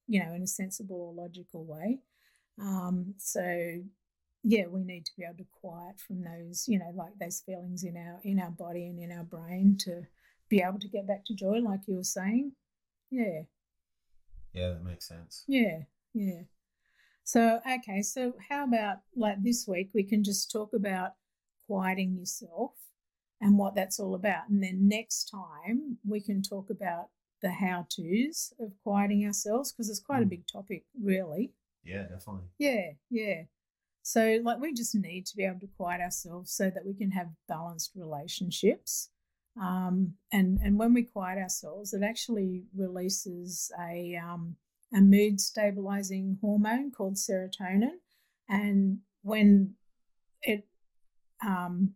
you 0.08 0.24
know 0.24 0.34
in 0.34 0.44
a 0.44 0.48
sensible 0.48 1.02
or 1.02 1.24
logical 1.24 1.66
way 1.66 1.98
um 2.62 3.14
so 3.18 3.42
yeah 4.44 4.66
we 4.68 4.84
need 4.84 5.06
to 5.06 5.12
be 5.18 5.24
able 5.24 5.38
to 5.38 5.46
quiet 5.52 6.00
from 6.00 6.24
those 6.24 6.66
you 6.68 6.80
know 6.80 6.92
like 6.96 7.14
those 7.20 7.42
feelings 7.46 7.84
in 7.84 7.96
our 7.98 8.20
in 8.24 8.40
our 8.40 8.52
body 8.52 8.88
and 8.88 9.00
in 9.00 9.12
our 9.12 9.24
brain 9.24 9.76
to 9.80 10.02
be 10.50 10.62
able 10.62 10.80
to 10.80 10.88
get 10.88 11.08
back 11.08 11.24
to 11.26 11.36
joy 11.36 11.60
like 11.60 11.82
you 11.88 11.96
were 11.96 12.04
saying 12.04 12.52
yeah 13.12 13.42
Yeah, 14.54 14.70
that 14.70 14.84
makes 14.84 15.08
sense. 15.08 15.44
yeah 15.48 15.80
yeah 16.14 16.42
so 17.24 17.60
okay 17.70 18.02
so 18.02 18.34
how 18.50 18.64
about 18.64 18.98
like 19.16 19.44
this 19.44 19.68
week 19.68 19.90
we 19.94 20.04
can 20.04 20.24
just 20.24 20.52
talk 20.52 20.72
about 20.74 21.12
quieting 21.68 22.16
yourself 22.18 22.72
and 23.42 23.58
what 23.58 23.76
that's 23.76 24.00
all 24.00 24.16
about 24.16 24.48
and 24.50 24.64
then 24.64 24.88
next 24.88 25.26
time 25.26 25.98
we 26.08 26.20
can 26.22 26.42
talk 26.42 26.70
about 26.70 27.10
the 27.42 27.52
how 27.52 27.86
to's 27.90 28.54
of 28.60 28.72
quieting 28.84 29.26
ourselves 29.26 29.72
because 29.72 29.90
it's 29.90 30.00
quite 30.00 30.24
a 30.24 30.26
Mm. 30.26 30.30
big 30.30 30.48
topic 30.48 30.86
really 31.04 31.52
Yeah, 31.88 32.04
definitely. 32.04 32.48
yeah, 32.60 32.92
yeah. 33.10 33.44
So, 34.04 34.40
like, 34.44 34.60
we 34.60 34.74
just 34.74 34.96
need 34.96 35.26
to 35.26 35.36
be 35.36 35.44
able 35.44 35.60
to 35.60 35.70
quiet 35.76 36.02
ourselves 36.02 36.52
so 36.52 36.70
that 36.70 36.86
we 36.86 36.94
can 36.94 37.12
have 37.12 37.28
balanced 37.48 37.92
relationships. 37.96 39.10
Um, 39.62 40.14
and 40.32 40.60
and 40.64 40.78
when 40.78 40.94
we 40.94 41.04
quiet 41.04 41.40
ourselves, 41.40 41.94
it 41.94 42.04
actually 42.04 42.64
releases 42.76 43.72
a 43.82 44.16
um, 44.16 44.56
a 44.94 45.02
mood 45.02 45.42
stabilizing 45.42 46.38
hormone 46.42 46.92
called 46.92 47.16
serotonin. 47.16 48.00
And 48.48 49.00
when 49.24 49.74
it 50.42 50.68
um, 51.46 51.94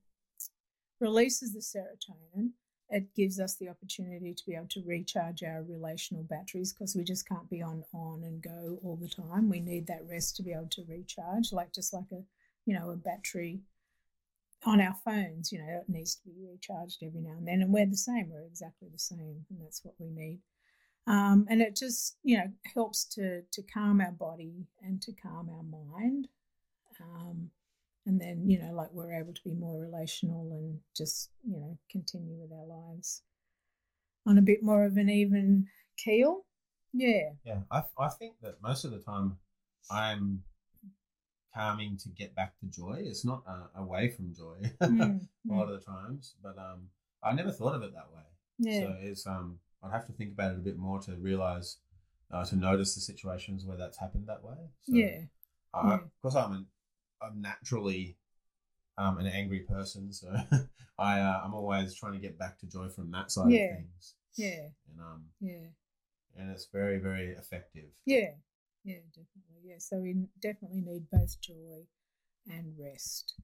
releases 0.99 1.53
the 1.53 1.59
serotonin, 1.59 2.51
it 2.91 3.15
gives 3.15 3.39
us 3.39 3.55
the 3.55 3.69
opportunity 3.69 4.33
to 4.33 4.45
be 4.45 4.53
able 4.53 4.67
to 4.67 4.83
recharge 4.85 5.43
our 5.43 5.63
relational 5.63 6.23
batteries 6.23 6.73
because 6.73 6.93
we 6.95 7.03
just 7.03 7.27
can't 7.27 7.49
be 7.49 7.61
on 7.61 7.83
on 7.93 8.23
and 8.23 8.41
go 8.41 8.79
all 8.83 8.97
the 8.97 9.07
time. 9.07 9.49
We 9.49 9.61
need 9.61 9.88
that 9.88 10.05
rest 10.09 10.35
to 10.35 10.43
be 10.43 10.51
able 10.51 10.69
to 10.71 10.83
recharge, 10.88 11.53
like 11.53 11.73
just 11.73 11.93
like 11.93 12.11
a 12.11 12.23
you 12.65 12.77
know 12.77 12.91
a 12.91 12.95
battery 12.95 13.61
on 14.65 14.81
our 14.81 14.95
phones. 15.05 15.51
You 15.51 15.59
know, 15.59 15.81
it 15.81 15.89
needs 15.89 16.15
to 16.15 16.25
be 16.25 16.33
recharged 16.45 17.01
every 17.01 17.21
now 17.21 17.31
and 17.38 17.47
then, 17.47 17.61
and 17.61 17.73
we're 17.73 17.85
the 17.85 17.95
same. 17.95 18.29
We're 18.29 18.45
exactly 18.45 18.89
the 18.91 18.99
same, 18.99 19.45
and 19.49 19.61
that's 19.61 19.83
what 19.85 19.95
we 19.97 20.09
need. 20.09 20.39
Um, 21.07 21.47
and 21.49 21.61
it 21.61 21.75
just 21.75 22.17
you 22.23 22.38
know 22.38 22.51
helps 22.75 23.05
to 23.15 23.43
to 23.51 23.61
calm 23.63 24.01
our 24.01 24.11
body 24.11 24.67
and 24.81 25.01
to 25.03 25.13
calm 25.13 25.49
our 25.49 25.63
mind. 25.63 26.27
Um, 26.99 27.51
and 28.06 28.19
then 28.19 28.50
you 28.50 28.59
know 28.59 28.74
like 28.74 28.89
we're 28.92 29.13
able 29.13 29.33
to 29.33 29.44
be 29.44 29.53
more 29.53 29.80
relational 29.80 30.51
and 30.51 30.80
just 30.95 31.30
you 31.48 31.57
know 31.59 31.77
continue 31.89 32.36
with 32.39 32.51
our 32.51 32.65
lives 32.65 33.21
on 34.25 34.38
a 34.38 34.42
bit 34.42 34.63
more 34.63 34.86
of 34.86 34.98
an 34.98 35.09
even 35.09 35.68
keel 35.98 36.45
yeah 36.94 37.30
Yeah, 37.45 37.59
I, 37.71 37.83
I 37.98 38.09
think 38.09 38.36
that 38.42 38.62
most 38.62 38.86
of 38.86 38.92
the 38.92 39.00
time 39.00 39.38
I'm 39.89 40.44
calming 41.53 41.98
to 41.98 42.09
get 42.09 42.36
back 42.36 42.57
to 42.59 42.65
joy. 42.65 43.01
It's 43.06 43.25
not 43.25 43.44
uh, 43.48 43.68
away 43.75 44.09
from 44.09 44.33
joy 44.33 44.71
Mm, 44.81 45.27
a 45.50 45.53
lot 45.53 45.69
of 45.69 45.80
the 45.80 45.86
times, 45.86 46.36
but 46.42 46.57
um, 46.57 46.88
I 47.24 47.33
never 47.33 47.51
thought 47.51 47.75
of 47.75 47.83
it 47.83 47.94
that 47.94 48.09
way. 48.13 48.24
yeah 48.59 48.80
So 48.80 48.95
it's 49.01 49.27
um, 49.27 49.59
I'd 49.83 49.92
have 49.92 50.06
to 50.07 50.13
think 50.13 50.31
about 50.33 50.51
it 50.51 50.57
a 50.57 50.62
bit 50.62 50.77
more 50.77 51.00
to 51.01 51.15
realize, 51.15 51.77
uh, 52.31 52.45
to 52.45 52.56
notice 52.56 52.95
the 52.95 53.01
situations 53.01 53.65
where 53.65 53.77
that's 53.77 53.98
happened 53.98 54.25
that 54.27 54.44
way. 54.44 54.56
So, 54.83 54.95
yeah 54.95 55.18
yeah. 55.74 55.94
Of 55.95 56.21
course, 56.21 56.36
I'm 56.36 56.53
an, 56.53 56.65
I'm 57.21 57.41
naturally 57.41 58.18
um, 58.97 59.18
an 59.19 59.27
angry 59.27 59.62
person, 59.62 60.12
so 60.12 60.27
I 61.00 61.19
uh, 61.19 61.41
I'm 61.44 61.53
always 61.53 61.95
trying 61.95 62.13
to 62.13 62.19
get 62.19 62.38
back 62.38 62.59
to 62.59 62.68
joy 62.68 62.89
from 62.89 63.12
that 63.12 63.31
side 63.31 63.51
Yeah. 63.51 63.71
of 63.71 63.77
things, 63.77 64.15
yeah. 64.35 64.68
And 64.89 65.00
um, 65.00 65.23
yeah. 65.39 65.68
and 66.38 66.51
it's 66.51 66.68
very 66.71 66.97
very 67.00 67.31
effective. 67.31 67.89
yeah. 68.06 68.31
Yeah 68.83 68.95
definitely. 69.09 69.62
Yeah 69.63 69.75
so 69.79 69.97
we 70.00 70.15
definitely 70.41 70.81
need 70.81 71.06
both 71.12 71.39
joy 71.41 71.85
and 72.47 72.73
rest. 72.79 73.35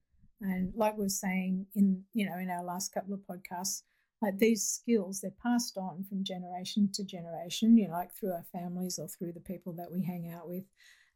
And 0.42 0.74
like 0.76 0.98
we 0.98 1.04
were 1.04 1.10
saying 1.10 1.68
in 1.76 2.04
you 2.14 2.28
know 2.28 2.38
in 2.38 2.50
our 2.50 2.64
last 2.64 2.92
couple 2.94 3.14
of 3.14 3.22
podcasts 3.22 3.84
like 4.22 4.40
these 4.40 4.64
skills 4.64 5.22
they're 5.22 5.32
passed 5.44 5.78
on 5.78 6.04
from 6.10 6.24
generation 6.24 6.90
to 6.94 7.04
generation 7.04 7.78
you 7.78 7.88
know 7.88 7.94
like 7.94 8.12
through 8.16 8.32
our 8.32 8.46
families 8.52 8.98
or 8.98 9.08
through 9.08 9.32
the 9.34 9.40
people 9.52 9.74
that 9.74 9.92
we 9.92 10.04
hang 10.04 10.32
out 10.32 10.48
with. 10.50 10.64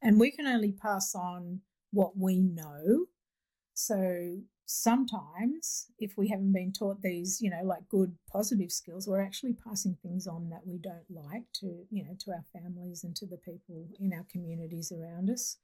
And 0.03 0.19
we 0.19 0.29
can 0.31 0.45
only 0.47 0.71
pass 0.71 1.13
on 1.15 1.61
what 1.91 2.17
we 2.17 2.39
know. 2.39 3.05
So 3.73 4.41
sometimes 4.71 5.87
if 5.99 6.13
we 6.17 6.29
haven't 6.29 6.53
been 6.53 6.71
taught 6.71 7.01
these 7.01 7.39
you 7.41 7.49
know 7.49 7.61
like 7.63 7.87
good 7.89 8.15
positive 8.31 8.71
skills 8.71 9.05
we're 9.05 9.21
actually 9.21 9.53
passing 9.53 9.97
things 10.01 10.27
on 10.27 10.49
that 10.49 10.65
we 10.65 10.77
don't 10.77 11.03
like 11.09 11.43
to 11.53 11.83
you 11.89 12.01
know 12.01 12.15
to 12.17 12.31
our 12.31 12.45
families 12.53 13.03
and 13.03 13.13
to 13.13 13.25
the 13.25 13.37
people 13.37 13.85
in 13.99 14.13
our 14.13 14.25
communities 14.31 14.91
around 14.91 15.29
us. 15.29 15.57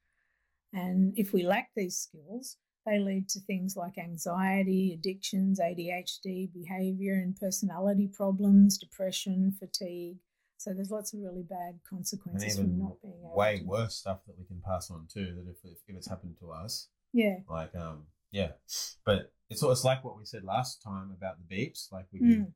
And 0.74 1.14
if 1.16 1.32
we 1.32 1.44
lack 1.44 1.70
these 1.76 1.98
skills 1.98 2.58
they 2.86 3.00
lead 3.00 3.30
to 3.30 3.40
things 3.40 3.76
like 3.78 3.98
anxiety 3.98 4.94
addictions 4.94 5.60
adhd 5.60 6.52
behavior 6.54 7.14
and 7.14 7.36
personality 7.36 8.10
problems 8.14 8.78
depression 8.78 9.54
fatigue 9.58 10.18
so 10.58 10.74
there's 10.74 10.92
lots 10.92 11.14
of 11.14 11.22
really 11.22 11.44
bad 11.44 11.80
consequences 11.90 12.58
from 12.58 12.78
not 12.80 13.02
being 13.02 13.14
able 13.24 13.36
way 13.36 13.60
to, 13.60 13.66
worse 13.66 13.96
stuff 13.96 14.20
that 14.28 14.38
we 14.38 14.46
can 14.46 14.62
pass 14.62 14.90
on 14.92 15.08
too. 15.12 15.34
That 15.36 15.50
if 15.50 15.58
if, 15.64 15.78
if 15.88 15.96
it's 15.96 16.08
happened 16.10 16.38
to 16.40 16.52
us, 16.52 16.90
yeah 17.14 17.38
like 17.50 17.76
um 17.76 18.04
yeah, 18.32 18.52
but 19.06 19.32
it's 19.50 19.64
it's 19.64 19.84
like 19.84 20.04
what 20.04 20.18
we 20.18 20.26
said 20.26 20.44
last 20.44 20.82
time 20.84 21.12
about 21.16 21.38
the 21.38 21.56
beeps. 21.56 21.92
Like 21.92 22.08
we 22.12 22.20
Mm. 22.20 22.34
can 22.34 22.54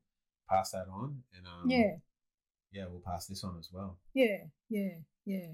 pass 0.50 0.70
that 0.72 0.86
on, 0.88 1.22
and 1.36 1.46
um 1.46 1.70
yeah 1.70 1.96
yeah, 2.72 2.86
we'll 2.88 3.00
pass 3.00 3.26
this 3.26 3.44
on 3.44 3.56
as 3.58 3.68
well. 3.72 3.98
Yeah, 4.14 4.44
yeah, 4.70 4.96
yeah, 5.26 5.48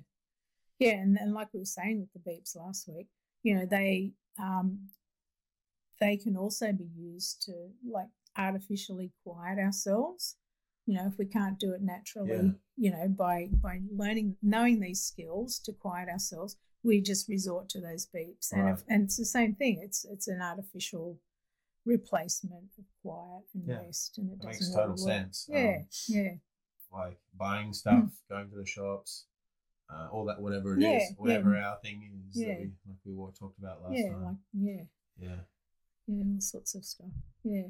yeah. 0.78 0.92
And, 0.92 1.18
and 1.18 1.34
like 1.34 1.48
we 1.52 1.58
were 1.60 1.64
saying 1.66 2.00
with 2.00 2.12
the 2.12 2.30
beeps 2.30 2.56
last 2.56 2.88
week, 2.88 3.08
you 3.42 3.56
know, 3.56 3.66
they 3.66 4.12
um, 4.38 4.88
they 6.00 6.16
can 6.16 6.36
also 6.36 6.72
be 6.72 6.88
used 6.96 7.42
to 7.42 7.52
like 7.84 8.06
artificially 8.36 9.10
quiet 9.24 9.58
ourselves. 9.58 10.36
You 10.88 10.94
know, 10.94 11.06
if 11.06 11.18
we 11.18 11.26
can't 11.26 11.58
do 11.60 11.72
it 11.74 11.82
naturally, 11.82 12.30
Yeah. 12.30 12.52
you 12.76 12.90
know, 12.90 13.08
by 13.08 13.48
by 13.52 13.82
learning 13.92 14.38
knowing 14.40 14.80
these 14.80 15.02
skills 15.02 15.58
to 15.66 15.72
quiet 15.74 16.08
ourselves, 16.08 16.56
we 16.82 17.02
just 17.02 17.28
resort 17.28 17.68
to 17.70 17.80
those 17.80 18.06
beeps, 18.06 18.52
and 18.52 18.70
if, 18.70 18.82
and 18.88 19.02
it's 19.04 19.18
the 19.18 19.26
same 19.26 19.54
thing. 19.54 19.80
It's 19.82 20.06
it's 20.06 20.28
an 20.28 20.40
artificial 20.40 21.20
replacement 21.84 22.70
of 22.78 22.84
quiet 23.02 23.44
and 23.54 23.66
Yeah. 23.66 23.80
rest, 23.82 24.16
and 24.16 24.30
it 24.30 24.38
It 24.40 24.44
makes 24.46 24.58
doesn't 24.60 24.74
total 24.76 24.90
work. 24.92 24.98
sense. 24.98 25.46
Yeah, 25.50 25.76
Um, 25.76 25.86
yeah, 26.08 26.34
like 26.90 27.20
buying 27.34 27.74
stuff, 27.74 28.10
going 28.30 28.48
to 28.48 28.56
the 28.56 28.64
shops, 28.66 29.26
uh, 29.90 30.08
all 30.10 30.24
that, 30.24 30.40
whatever 30.40 30.72
it 30.74 30.78
is, 30.78 30.84
Yeah, 30.84 30.98
yeah. 31.10 31.14
whatever 31.18 31.54
our 31.56 31.78
thing 31.80 32.02
is, 32.30 32.34
that 32.36 32.40
Yeah. 32.48 32.58
we, 32.60 32.72
like 32.86 32.98
we 33.04 33.12
were 33.14 33.30
talked 33.32 33.58
about 33.58 33.82
last 33.82 33.98
yeah, 33.98 34.08
time. 34.08 34.22
like 34.24 34.36
yeah. 34.54 34.84
yeah, 35.18 35.40
yeah, 36.06 36.24
all 36.24 36.40
sorts 36.40 36.74
of 36.74 36.84
stuff. 36.86 37.12
Yeah. 37.42 37.68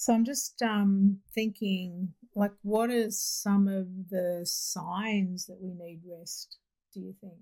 So 0.00 0.14
I'm 0.14 0.24
just 0.24 0.62
um, 0.62 1.18
thinking, 1.34 2.14
like, 2.34 2.54
what 2.62 2.88
are 2.88 3.10
some 3.10 3.68
of 3.68 3.86
the 4.08 4.46
signs 4.46 5.44
that 5.44 5.58
we 5.60 5.74
need 5.74 6.00
rest? 6.10 6.56
Do 6.94 7.00
you 7.00 7.14
think? 7.20 7.34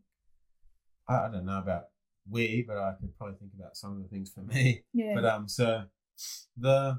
I, 1.08 1.28
don't 1.30 1.46
know 1.46 1.58
about 1.58 1.84
we, 2.28 2.64
but 2.66 2.76
I 2.76 2.94
could 2.98 3.16
probably 3.16 3.36
think 3.36 3.52
about 3.56 3.76
some 3.76 3.92
of 3.92 4.02
the 4.02 4.08
things 4.08 4.32
for 4.34 4.40
me. 4.40 4.82
Yeah. 4.92 5.12
But 5.14 5.24
um, 5.24 5.46
so 5.46 5.84
the 6.56 6.98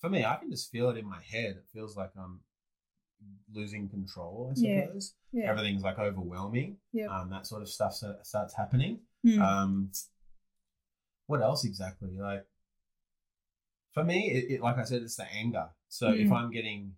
for 0.00 0.08
me, 0.08 0.24
I 0.24 0.36
can 0.36 0.52
just 0.52 0.70
feel 0.70 0.88
it 0.90 0.98
in 0.98 1.08
my 1.08 1.20
head. 1.28 1.56
It 1.56 1.64
feels 1.74 1.96
like 1.96 2.10
I'm 2.16 2.38
losing 3.52 3.88
control. 3.88 4.52
I 4.52 4.54
suppose 4.54 5.14
yeah. 5.32 5.50
everything's 5.50 5.82
like 5.82 5.98
overwhelming. 5.98 6.76
Yeah. 6.92 7.08
Um, 7.08 7.28
that 7.30 7.48
sort 7.48 7.62
of 7.62 7.68
stuff 7.68 8.00
starts 8.22 8.54
happening. 8.56 9.00
Mm. 9.26 9.40
Um, 9.40 9.90
what 11.26 11.42
else 11.42 11.64
exactly? 11.64 12.16
Like 12.20 12.46
for 13.92 14.04
me, 14.04 14.30
it, 14.30 14.52
it 14.54 14.60
like 14.60 14.78
I 14.78 14.84
said, 14.84 15.02
it's 15.02 15.16
the 15.16 15.26
anger. 15.32 15.68
So 15.88 16.10
if 16.10 16.28
Mm. 16.28 16.32
I'm 16.32 16.50
getting 16.50 16.96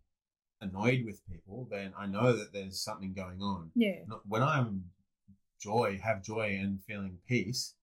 annoyed 0.61 1.05
with 1.05 1.21
people, 1.31 1.67
then 1.71 1.93
I 1.99 2.07
know 2.07 2.37
that 2.37 2.53
there's 2.53 2.83
something 2.83 3.13
going 3.15 3.41
on. 3.41 3.71
yeah. 3.75 4.05
When 4.27 4.43
I'm 4.43 4.91
joy, 5.61 5.99
have 6.03 6.23
joy 6.23 6.59
and 6.61 6.83
feeling 6.85 7.19
peace, 7.29 7.75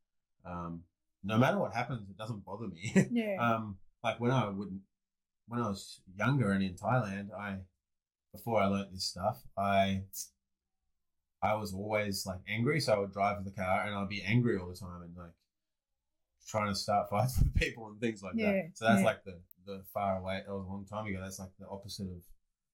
um, 0.46 0.84
no 1.24 1.38
matter 1.38 1.58
what 1.60 1.74
happens, 1.74 2.10
it 2.10 2.18
doesn't 2.18 2.46
bother 2.46 2.68
me. 2.68 2.94
Yeah. 3.12 3.38
um, 3.40 3.78
like 4.04 4.20
when 4.20 4.32
I 4.32 4.50
wouldn't, 4.50 4.82
when 5.48 5.62
I 5.62 5.68
was 5.70 6.02
younger 6.18 6.52
and 6.52 6.64
in 6.64 6.76
Thailand, 6.76 7.32
I 7.34 7.60
before 8.34 8.62
I 8.62 8.68
learnt 8.68 8.92
this 8.92 9.06
stuff, 9.06 9.42
I 9.58 10.04
I 11.42 11.54
was 11.56 11.74
always 11.74 12.26
like 12.26 12.40
angry, 12.48 12.80
so 12.80 12.94
I 12.94 13.00
would 13.00 13.14
drive 13.14 13.44
the 13.46 13.52
car 13.52 13.86
and 13.86 13.96
I'd 13.96 14.10
be 14.10 14.22
angry 14.24 14.58
all 14.58 14.68
the 14.68 14.76
time 14.76 15.02
and 15.04 15.16
like 15.16 15.32
trying 16.48 16.68
to 16.68 16.76
start 16.76 17.10
fights 17.10 17.38
with 17.44 17.54
people 17.56 17.88
and 17.88 18.00
things 18.00 18.22
like 18.24 18.34
Yeah, 18.36 18.52
that. 18.54 18.72
So 18.76 18.86
that's 18.86 19.00
yeah. 19.02 19.06
like 19.06 19.24
the 19.24 19.40
the 19.66 19.84
far 19.94 20.18
away. 20.20 20.42
That 20.46 20.54
was 20.54 20.66
a 20.66 20.70
long 20.70 20.86
time 20.86 21.06
ago. 21.08 21.20
That's 21.22 21.40
like 21.40 21.50
the 21.60 21.68
opposite 21.68 22.08
of 22.08 22.24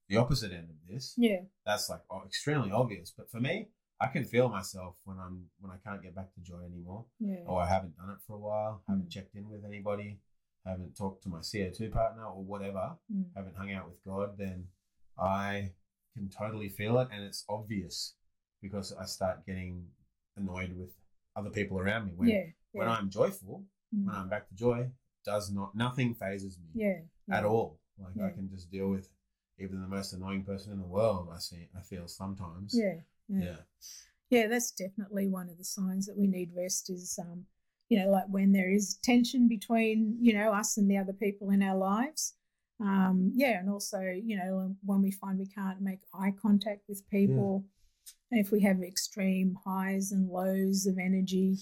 the 0.10 0.18
opposite 0.18 0.52
end 0.52 0.70
of 0.70 0.76
this. 0.88 1.14
yeah. 1.18 1.40
That's 1.66 1.90
like 1.90 2.02
o- 2.12 2.24
extremely 2.26 2.72
obvious. 2.72 3.12
But 3.18 3.32
for 3.32 3.40
me, 3.40 3.70
I 4.00 4.08
can 4.08 4.26
feel 4.26 4.50
myself 4.50 4.96
when 5.06 5.18
I'm 5.18 5.46
when 5.60 5.72
I 5.72 5.78
can't 5.88 6.04
get 6.04 6.14
back 6.16 6.34
to 6.36 6.42
joy 6.42 6.62
anymore 6.66 7.06
Yeah. 7.20 7.46
or 7.48 7.62
I 7.62 7.68
haven't 7.68 7.96
done 7.98 8.10
it 8.12 8.22
for 8.28 8.36
a 8.36 8.40
while, 8.40 8.84
haven't 8.88 9.08
Mm. 9.08 9.12
checked 9.12 9.36
in 9.36 9.50
with 9.50 9.64
anybody, 9.66 10.20
haven't 10.66 10.96
talked 10.98 11.24
to 11.24 11.30
my 11.30 11.40
CO2 11.40 11.90
partner 11.92 12.26
or 12.26 12.44
whatever, 12.44 12.98
Mm. 13.12 13.26
haven't 13.36 13.56
hung 13.56 13.72
out 13.72 13.88
with 13.90 14.04
God, 14.04 14.38
then 14.38 14.68
I 15.18 15.72
can 16.14 16.30
totally 16.30 16.70
feel 16.70 17.00
it 17.00 17.08
and 17.12 17.24
it's 17.24 17.44
obvious 17.50 18.16
because 18.62 18.94
I 18.94 19.06
start 19.06 19.46
getting 19.48 19.88
annoyed 20.36 20.74
with 20.74 20.92
other 21.36 21.50
people 21.50 21.80
around 21.80 22.06
me. 22.08 22.14
When, 22.16 22.30
yeah. 22.30 22.46
When. 22.80 22.88
I'm 22.90 23.10
joyful, 23.10 23.64
Mm. 23.96 24.08
when 24.08 24.16
I'm 24.16 24.30
back 24.30 24.48
to 24.48 24.56
joy, 24.56 24.90
does 25.24 25.52
not, 25.52 25.76
nothing 25.76 26.16
fazes 26.16 26.58
me 26.58 26.70
yeah. 26.74 27.02
at 27.32 27.46
all. 27.46 27.80
Like 28.00 28.20
I 28.20 28.32
can 28.32 28.50
just 28.50 28.72
deal 28.72 28.90
with 28.90 29.08
even 29.60 29.82
the 29.82 29.88
most 29.88 30.14
annoying 30.14 30.44
person 30.44 30.74
in 30.74 30.80
the 30.80 30.88
world, 30.88 31.30
I 31.32 31.38
see, 31.38 31.70
I 31.78 31.82
feel 31.82 32.08
sometimes. 32.08 32.74
Yeah. 32.76 33.02
Yeah. 33.30 33.44
Yeah. 33.44 33.56
Yeah, 34.30 34.48
that's 34.48 34.72
definitely 34.72 35.28
one 35.28 35.48
of 35.48 35.60
the 35.60 35.64
signs 35.64 36.08
that 36.08 36.18
we 36.18 36.26
need 36.26 36.52
rest 36.58 36.90
is 36.90 37.20
um, 37.22 37.46
you 37.90 38.00
know, 38.00 38.10
like 38.10 38.26
when 38.30 38.52
there 38.52 38.72
is 38.72 38.98
tension 39.04 39.48
between, 39.48 40.18
you 40.20 40.34
know, 40.34 40.52
us 40.52 40.78
and 40.78 40.90
the 40.90 40.98
other 40.98 41.14
people 41.14 41.52
in 41.52 41.62
our 41.62 41.78
lives. 41.78 42.34
Um, 42.80 43.32
yeah, 43.36 43.60
and 43.60 43.70
also, 43.70 44.00
you 44.02 44.36
know, 44.36 44.76
when 44.84 45.02
we 45.04 45.12
find 45.12 45.38
we 45.38 45.46
can't 45.46 45.82
make 45.82 46.00
eye 46.14 46.34
contact 46.42 46.82
with 46.90 47.08
people, 47.10 47.64
and 48.32 48.44
if 48.44 48.52
we 48.52 48.62
have 48.62 48.82
extreme 48.82 49.56
highs 49.64 50.12
and 50.12 50.28
lows 50.28 50.88
of 50.88 50.98
energy 50.98 51.58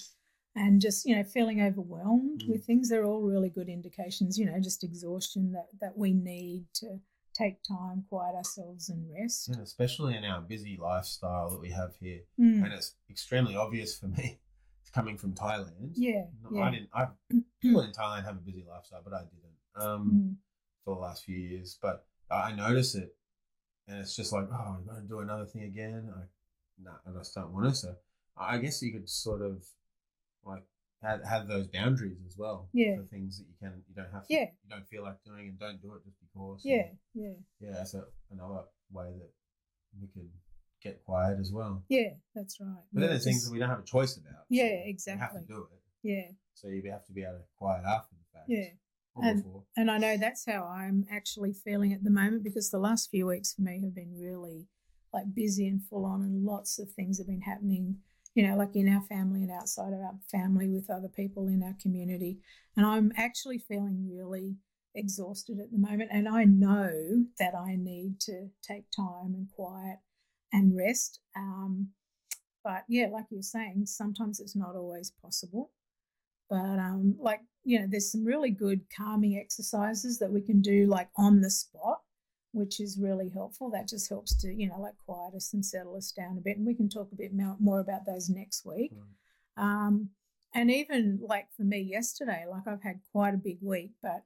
and 0.55 0.81
just, 0.81 1.05
you 1.05 1.15
know, 1.15 1.23
feeling 1.23 1.61
overwhelmed 1.61 2.41
Mm. 2.43 2.49
with 2.49 2.65
things, 2.65 2.89
they're 2.89 3.05
all 3.05 3.21
really 3.21 3.49
good 3.49 3.69
indications, 3.69 4.37
you 4.37 4.45
know, 4.45 4.59
just 4.59 4.83
exhaustion 4.83 5.51
that, 5.53 5.67
that 5.79 5.97
we 5.97 6.13
need 6.13 6.65
to 6.75 6.99
take 7.33 7.63
time, 7.63 8.03
quiet 8.09 8.35
ourselves 8.35 8.89
and 8.89 9.09
rest. 9.13 9.47
And 9.49 9.61
especially 9.61 10.15
in 10.17 10.25
our 10.25 10.41
busy 10.41 10.77
lifestyle 10.81 11.49
that 11.51 11.61
we 11.61 11.71
have 11.71 11.95
here. 11.99 12.21
Mm. 12.39 12.63
and 12.65 12.73
it's 12.73 12.95
extremely 13.09 13.55
obvious 13.55 13.97
for 13.97 14.07
me 14.07 14.39
coming 14.93 15.17
from 15.17 15.33
Thailand. 15.33 15.91
Yeah, 15.95 16.25
No, 16.43 16.49
yeah. 16.57 16.63
I 16.63 16.71
didn't. 16.71 16.89
I 16.93 17.07
people 17.61 17.81
in 17.81 17.91
Thailand 17.91 18.25
have 18.25 18.35
a 18.35 18.41
busy 18.41 18.65
lifestyle, 18.67 19.01
but 19.03 19.13
I 19.13 19.21
didn't 19.23 19.55
um, 19.75 20.11
Mm. 20.11 20.35
for 20.83 20.95
the 20.95 21.01
last 21.01 21.23
few 21.23 21.37
years. 21.37 21.77
But 21.81 22.05
I 22.29 22.51
notice 22.53 22.93
it, 22.95 23.15
and 23.87 23.99
it's 23.99 24.15
just 24.17 24.33
like, 24.33 24.47
oh, 24.51 24.75
I'm 24.77 24.85
going 24.85 25.01
to 25.01 25.07
do 25.07 25.19
another 25.19 25.45
thing 25.45 25.63
again. 25.63 26.11
I, 26.13 26.23
nah, 26.83 26.91
I 27.07 27.17
just 27.17 27.33
don't 27.33 27.53
want 27.53 27.69
to. 27.69 27.75
So 27.75 27.95
I 28.35 28.57
guess 28.57 28.81
you 28.81 28.91
could 28.91 29.07
sort 29.09 29.41
of 29.41 29.65
like 30.45 30.63
have, 31.01 31.23
have 31.25 31.47
those 31.47 31.67
boundaries 31.67 32.17
as 32.27 32.37
well. 32.37 32.69
Yeah. 32.73 32.97
For 32.97 33.03
things 33.03 33.39
that 33.39 33.45
you 33.47 33.55
can, 33.59 33.81
you 33.87 33.95
don't 33.95 34.11
have 34.11 34.27
to. 34.27 34.33
Yeah. 34.33 34.45
You 34.63 34.69
don't 34.69 34.87
feel 34.87 35.03
like 35.03 35.23
doing, 35.25 35.49
and 35.49 35.59
don't 35.59 35.81
do 35.81 35.93
it 35.95 36.03
just 36.05 36.17
because. 36.21 36.61
Yeah, 36.63 36.83
yeah, 37.13 37.33
Yeah, 37.59 37.71
that's 37.73 37.93
a, 37.93 38.03
another 38.31 38.63
way 38.91 39.05
that 39.17 39.31
we 39.99 40.07
could 40.07 40.29
get 40.83 41.03
quiet 41.05 41.39
as 41.39 41.51
well. 41.51 41.83
yeah. 41.89 42.09
That's 42.35 42.59
right. 42.59 42.69
But 42.93 42.99
then 42.99 43.01
Yeah, 43.01 43.07
there's 43.09 43.23
things 43.23 43.45
that 43.45 43.51
we 43.51 43.59
don't 43.59 43.69
have 43.69 43.79
a 43.79 43.83
choice 43.83 44.17
about. 44.17 44.45
Yeah, 44.49 44.63
so 44.63 44.67
You 44.67 44.77
have 44.77 44.85
exactly. 44.87 45.41
to 45.41 45.47
do 45.47 45.67
it. 45.71 45.79
yeah, 46.03 46.31
So 46.53 46.67
you 46.69 46.81
have 46.91 47.05
to 47.05 47.13
be 47.13 47.21
able 47.23 47.33
to 47.33 47.43
quiet 47.57 47.83
after 47.85 48.15
the 48.15 48.37
fact. 48.37 48.45
yeah. 48.49 48.65
And- 49.21 49.43
before. 49.43 49.63
And 49.75 49.91
I 49.91 49.97
know 49.97 50.17
that's 50.17 50.45
how 50.45 50.63
I'm 50.65 51.05
actually 51.11 51.51
feeling 51.53 51.91
at 51.93 52.03
the 52.03 52.09
moment 52.09 52.43
because 52.43 52.69
the 52.71 52.79
last 52.79 53.09
few 53.11 53.27
weeks 53.27 53.53
for 53.53 53.61
me 53.61 53.81
have 53.83 53.93
been 53.93 54.15
really 54.17 54.67
like 55.13 55.33
busy 55.35 55.67
and 55.67 55.83
full 55.83 56.05
on, 56.05 56.21
and 56.21 56.45
lots 56.45 56.79
of 56.79 56.89
things 56.91 57.17
have 57.17 57.27
been 57.27 57.41
happening. 57.41 57.97
You 58.33 58.47
know, 58.47 58.55
like 58.55 58.75
in 58.75 58.87
our 58.87 59.01
family 59.01 59.43
and 59.43 59.51
outside 59.51 59.93
of 59.93 59.99
our 59.99 60.15
family 60.31 60.69
with 60.69 60.89
other 60.89 61.09
people 61.09 61.47
in 61.47 61.61
our 61.63 61.75
community. 61.81 62.39
And 62.77 62.85
I'm 62.85 63.11
actually 63.17 63.57
feeling 63.57 64.09
really 64.09 64.55
exhausted 64.95 65.59
at 65.59 65.71
the 65.71 65.77
moment. 65.77 66.11
And 66.13 66.27
I 66.27 66.45
know 66.45 67.25
that 67.39 67.53
I 67.55 67.75
need 67.75 68.19
to 68.21 68.49
take 68.61 68.85
time 68.95 69.33
and 69.33 69.47
quiet 69.53 69.99
and 70.53 70.75
rest. 70.75 71.19
Um, 71.35 71.89
but 72.63 72.83
yeah, 72.87 73.07
like 73.11 73.25
you're 73.29 73.41
saying, 73.41 73.85
sometimes 73.85 74.39
it's 74.39 74.55
not 74.55 74.75
always 74.75 75.11
possible. 75.21 75.71
But 76.49 76.79
um, 76.79 77.15
like 77.19 77.41
you 77.63 77.79
know, 77.79 77.87
there's 77.89 78.11
some 78.11 78.25
really 78.25 78.49
good 78.49 78.81
calming 78.95 79.37
exercises 79.37 80.19
that 80.19 80.31
we 80.31 80.41
can 80.41 80.61
do 80.61 80.87
like 80.87 81.09
on 81.15 81.41
the 81.41 81.49
spot, 81.49 82.01
which 82.51 82.79
is 82.79 82.99
really 82.99 83.29
helpful. 83.29 83.69
That 83.69 83.87
just 83.87 84.09
helps 84.09 84.35
to 84.41 84.53
you 84.53 84.67
know 84.67 84.79
like 84.79 84.95
quiet 85.05 85.35
us 85.35 85.53
and 85.53 85.65
settle 85.65 85.95
us 85.95 86.11
down 86.11 86.37
a 86.37 86.41
bit, 86.41 86.57
and 86.57 86.65
we 86.65 86.75
can 86.75 86.89
talk 86.89 87.09
a 87.11 87.15
bit 87.15 87.31
more, 87.33 87.79
about 87.79 88.05
those 88.05 88.29
next 88.29 88.65
week. 88.65 88.91
Right. 88.95 89.85
Um, 89.85 90.09
and 90.53 90.69
even 90.69 91.19
like 91.21 91.47
for 91.55 91.63
me 91.63 91.79
yesterday, 91.79 92.45
like 92.49 92.67
I've 92.67 92.83
had 92.83 92.99
quite 93.11 93.33
a 93.33 93.37
big 93.37 93.59
week, 93.61 93.91
but 94.01 94.23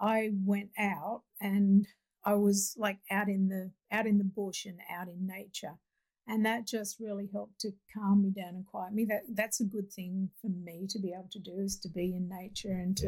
I 0.00 0.30
went 0.44 0.70
out 0.78 1.22
and 1.40 1.86
I 2.24 2.34
was 2.34 2.74
like 2.78 2.98
out 3.10 3.28
in 3.28 3.48
the 3.48 3.70
out 3.90 4.06
in 4.06 4.18
the 4.18 4.24
bush 4.24 4.66
and 4.66 4.78
out 4.90 5.08
in 5.08 5.26
nature, 5.26 5.78
and 6.26 6.44
that 6.44 6.66
just 6.66 7.00
really 7.00 7.28
helped 7.32 7.60
to 7.60 7.72
calm 7.94 8.22
me 8.22 8.30
down 8.30 8.54
and 8.54 8.66
quiet 8.66 8.92
me. 8.92 9.04
That 9.06 9.22
that's 9.34 9.60
a 9.60 9.64
good 9.64 9.90
thing 9.92 10.30
for 10.40 10.48
me 10.48 10.86
to 10.90 10.98
be 10.98 11.12
able 11.12 11.28
to 11.32 11.38
do 11.38 11.58
is 11.58 11.78
to 11.80 11.88
be 11.88 12.14
in 12.14 12.28
nature 12.28 12.72
and 12.72 12.96
to 12.98 13.06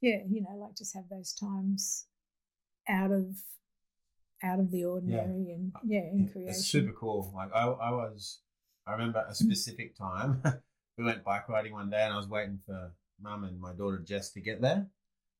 Yeah. 0.00 0.16
yeah, 0.18 0.22
you 0.28 0.42
know, 0.42 0.56
like 0.56 0.76
just 0.76 0.94
have 0.94 1.08
those 1.08 1.32
times 1.32 2.06
out 2.88 3.12
of 3.12 3.36
out 4.42 4.58
of 4.60 4.70
the 4.70 4.84
ordinary 4.84 5.52
and 5.52 5.72
yeah, 5.84 6.00
in 6.00 6.28
creation. 6.32 6.50
It's 6.50 6.66
super 6.66 6.92
cool. 6.92 7.32
Like 7.34 7.50
I, 7.54 7.64
I 7.66 7.90
was, 7.90 8.40
I 8.86 8.92
remember 8.92 9.24
a 9.28 9.34
specific 9.34 9.96
time. 9.96 10.42
we 10.98 11.04
went 11.04 11.24
bike 11.24 11.48
riding 11.48 11.72
one 11.72 11.90
day, 11.90 12.02
and 12.02 12.12
I 12.12 12.16
was 12.16 12.28
waiting 12.28 12.58
for 12.66 12.92
mum 13.20 13.44
and 13.44 13.60
my 13.60 13.72
daughter 13.72 13.98
Jess 13.98 14.32
to 14.32 14.40
get 14.40 14.60
there, 14.60 14.86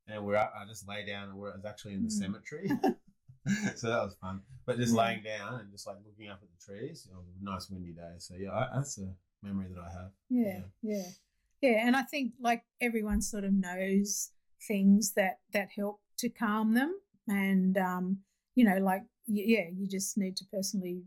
and 0.07 0.25
we're 0.25 0.37
I 0.37 0.64
just 0.69 0.87
lay 0.88 1.04
down, 1.07 1.28
and 1.30 1.38
we're, 1.38 1.49
it 1.50 1.57
was 1.57 1.64
actually 1.64 1.95
in 1.95 2.02
the 2.02 2.09
Mm. 2.09 2.12
cemetery, 2.12 2.69
so 3.76 3.88
that 3.88 4.02
was 4.04 4.16
fun. 4.21 4.42
But 4.66 4.76
just 4.76 4.95
Yeah. 4.95 5.00
laying 5.02 5.23
down 5.23 5.61
and 5.61 5.71
just 5.71 5.87
like 5.87 5.97
looking 6.04 6.28
up 6.28 6.40
at 6.42 6.49
the 6.50 6.64
trees. 6.64 7.09
Was 7.11 7.25
a 7.40 7.45
nice 7.45 7.71
windy 7.71 7.92
day, 7.92 8.14
so 8.19 8.35
yeah, 8.35 8.52
I, 8.52 8.69
that's 8.75 8.99
a 8.99 9.12
memory 9.42 9.69
that 9.75 9.80
I 9.80 9.90
have. 9.92 10.11
yeah, 10.28 10.61
yeah, 10.83 11.09
yeah. 11.62 11.87
And 11.87 11.97
I 11.97 12.02
think 12.02 12.33
like 12.40 12.62
everyone 12.80 13.23
sort 13.23 13.45
of 13.45 13.52
knows 13.52 14.33
things 14.69 15.14
that 15.14 15.38
that 15.52 15.69
help 15.75 16.00
to 16.19 16.28
calm 16.28 16.75
them, 16.75 16.95
and 17.28 17.76
um, 17.78 18.19
you 18.61 18.67
know, 18.69 18.76
like 18.85 19.02
yeah, 19.26 19.64
you 19.75 19.87
just 19.88 20.19
need 20.19 20.37
to 20.37 20.45
personally 20.52 21.02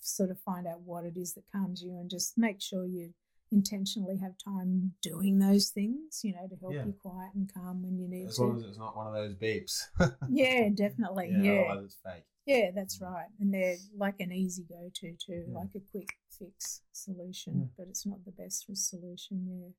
sort 0.00 0.30
of 0.30 0.38
find 0.40 0.66
out 0.68 0.80
what 0.82 1.04
it 1.04 1.16
is 1.16 1.34
that 1.34 1.42
calms 1.52 1.82
you, 1.82 1.90
and 1.98 2.08
just 2.08 2.38
make 2.38 2.60
sure 2.60 2.84
you 2.86 3.12
intentionally 3.50 4.16
have 4.18 4.32
time 4.38 4.92
doing 5.02 5.38
those 5.40 5.70
things, 5.70 6.20
you 6.22 6.32
know, 6.32 6.46
to 6.48 6.56
help 6.60 6.72
Yeah. 6.74 6.86
you 6.86 6.94
quiet 7.02 7.34
and 7.34 7.52
calm 7.52 7.82
when 7.82 7.98
you 7.98 8.08
need 8.08 8.28
As 8.28 8.36
to. 8.36 8.42
long 8.44 8.56
as 8.58 8.64
it's 8.64 8.78
not 8.78 8.96
one 8.96 9.08
of 9.08 9.14
those 9.14 9.34
beeps. 9.34 9.74
yeah, 10.30 10.68
definitely. 10.74 11.28
Yeah, 11.38 11.64
Otherwise, 11.70 11.84
it's 11.86 11.98
fake. 12.04 12.24
Yeah, 12.46 12.70
that's 12.74 12.98
mm. 12.98 13.10
right. 13.10 13.28
And 13.40 13.52
they're 13.52 13.76
like 13.96 14.20
an 14.20 14.32
easy 14.32 14.64
go 14.68 14.88
to 15.00 15.12
too, 15.26 15.44
Yeah. 15.48 15.54
like 15.58 15.68
a 15.74 15.80
quick 15.90 16.10
fix 16.38 16.82
solution, 16.92 17.52
Yeah. 17.58 17.66
but 17.76 17.88
it's 17.88 18.06
not 18.06 18.24
the 18.24 18.32
best 18.32 18.64
solution. 18.74 19.74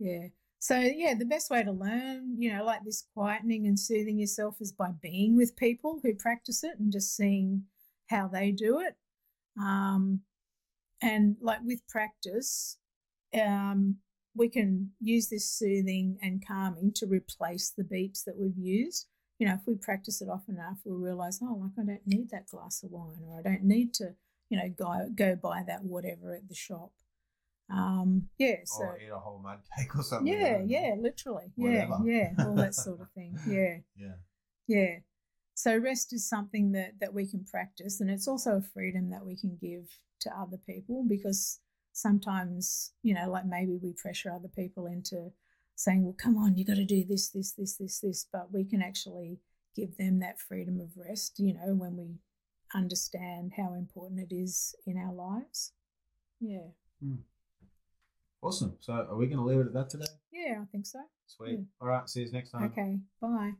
Yeah. 0.00 0.10
Yeah. 0.10 0.28
So, 0.62 0.78
yeah, 0.78 1.14
the 1.14 1.24
best 1.24 1.50
way 1.50 1.64
to 1.64 1.72
learn, 1.72 2.36
you 2.38 2.54
know, 2.54 2.64
like 2.64 2.84
this 2.84 3.04
quietening 3.16 3.66
and 3.66 3.76
soothing 3.76 4.20
yourself 4.20 4.58
is 4.60 4.70
by 4.70 4.90
being 5.02 5.36
with 5.36 5.56
people 5.56 5.98
who 6.00 6.14
practice 6.14 6.62
it 6.62 6.78
and 6.78 6.92
just 6.92 7.16
seeing 7.16 7.64
how 8.08 8.28
they 8.28 8.52
do 8.52 8.78
it. 8.78 8.94
Um, 9.60 10.20
and 11.02 11.34
like 11.40 11.58
with 11.64 11.80
practice, 11.88 12.78
um, 13.34 13.96
we 14.36 14.48
can 14.48 14.92
use 15.00 15.28
this 15.30 15.50
soothing 15.50 16.18
and 16.22 16.46
calming 16.46 16.92
to 16.92 17.06
replace 17.06 17.72
the 17.76 17.82
beeps 17.82 18.22
that 18.24 18.38
we've 18.38 18.56
used. 18.56 19.08
You 19.40 19.48
know, 19.48 19.54
if 19.54 19.66
we 19.66 19.74
practice 19.74 20.22
it 20.22 20.28
often 20.28 20.54
enough, 20.54 20.78
we'll 20.84 20.96
realize, 20.96 21.40
oh, 21.42 21.58
like 21.60 21.72
I 21.76 21.84
don't 21.84 22.06
need 22.06 22.30
that 22.30 22.46
glass 22.46 22.84
of 22.84 22.92
wine, 22.92 23.24
or 23.26 23.40
I 23.40 23.42
don't 23.42 23.64
need 23.64 23.94
to, 23.94 24.14
you 24.48 24.58
know, 24.58 24.68
go 24.78 25.08
go 25.12 25.34
buy 25.34 25.64
that 25.66 25.82
whatever 25.82 26.36
at 26.36 26.48
the 26.48 26.54
shop. 26.54 26.92
Um, 27.72 28.28
yeah, 28.38 28.56
so 28.64 28.82
or 28.84 28.98
eat 28.98 29.08
a 29.08 29.18
whole 29.18 29.38
mud 29.38 29.60
cake 29.78 29.96
or 29.96 30.02
something. 30.02 30.32
yeah, 30.32 30.58
yeah, 30.64 30.94
literally, 31.00 31.52
Whatever. 31.56 31.98
yeah, 32.04 32.32
yeah, 32.36 32.44
all 32.44 32.54
that 32.56 32.74
sort 32.86 33.00
of 33.00 33.10
thing. 33.14 33.38
Yeah, 33.48 33.78
Yeah. 33.96 34.16
yeah. 34.66 34.96
So 35.54 35.76
rest 35.76 36.12
is 36.12 36.28
something 36.28 36.72
that 36.72 37.00
that 37.00 37.14
we 37.14 37.26
can 37.26 37.44
practice, 37.44 38.00
and 38.00 38.10
it's 38.10 38.28
also 38.28 38.56
a 38.56 38.62
freedom 38.62 39.10
that 39.10 39.24
we 39.24 39.36
can 39.36 39.56
give 39.60 39.88
to 40.20 40.30
other 40.38 40.58
people 40.58 41.04
because 41.08 41.60
sometimes, 41.92 42.92
you 43.02 43.14
know, 43.14 43.30
like 43.30 43.46
maybe 43.46 43.78
we 43.82 43.92
pressure 43.92 44.30
other 44.32 44.48
people 44.48 44.86
into 44.86 45.30
saying, 45.74 46.04
"Well, 46.04 46.16
come 46.18 46.36
on, 46.36 46.56
you 46.56 46.64
got 46.64 46.76
to 46.76 46.84
do 46.84 47.04
this, 47.04 47.28
this, 47.30 47.52
this, 47.52 47.76
this, 47.76 48.00
this," 48.00 48.26
but 48.32 48.52
we 48.52 48.64
can 48.64 48.82
actually 48.82 49.40
give 49.74 49.96
them 49.96 50.20
that 50.20 50.40
freedom 50.40 50.80
of 50.80 50.90
rest. 50.96 51.38
You 51.38 51.54
know, 51.54 51.74
when 51.74 51.96
we 51.96 52.18
understand 52.74 53.52
how 53.56 53.74
important 53.74 54.20
it 54.20 54.34
is 54.34 54.74
in 54.86 54.96
our 54.96 55.12
lives. 55.12 55.72
Yeah, 56.40 56.68
Awesome. 58.42 58.76
So 58.80 58.92
are 58.92 59.16
we 59.16 59.26
going 59.26 59.38
to 59.38 59.44
leave 59.44 59.58
it 59.60 59.66
at 59.66 59.74
that 59.74 59.90
today? 59.90 60.06
yeah, 60.32 60.58
I 60.60 60.64
think 60.72 60.86
so. 60.86 60.98
Sweet. 61.28 61.52
Yeah. 61.52 61.64
All 61.80 61.88
right. 61.88 62.08
See 62.08 62.22
you 62.22 62.32
next 62.32 62.50
time. 62.50 62.64
Okay, 62.64 62.98
bye. 63.20 63.52